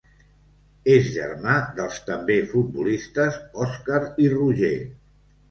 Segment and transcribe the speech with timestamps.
[0.93, 4.75] És germà dels també futbolistes Òscar i Roger.